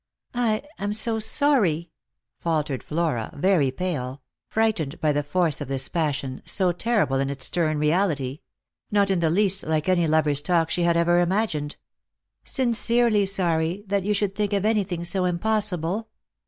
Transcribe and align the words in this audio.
"I 0.51 0.63
am 0.79 0.93
so 0.93 1.19
sorry," 1.19 1.91
faltered 2.39 2.81
Flora, 2.81 3.31
very 3.35 3.69
pale— 3.69 4.23
frightened 4.49 4.99
by 4.99 5.11
the 5.11 5.21
force 5.21 5.61
of 5.61 5.67
this 5.67 5.89
passion, 5.89 6.41
so 6.43 6.71
terrible 6.71 7.17
in 7.19 7.29
its 7.29 7.45
stern 7.45 7.77
reality; 7.77 8.39
not 8.89 9.11
in 9.11 9.19
the 9.19 9.29
least 9.29 9.61
like 9.61 9.87
any 9.87 10.07
lover's 10.07 10.41
talk 10.41 10.71
she 10.71 10.81
had 10.81 10.97
ever 10.97 11.19
imagined—" 11.19 11.75
sincerely 12.43 13.27
sorry 13.27 13.83
that 13.85 14.03
you 14.03 14.15
should 14.15 14.33
think 14.33 14.53
of 14.53 14.65
anything 14.65 15.03
so 15.03 15.25
impossible. 15.25 16.07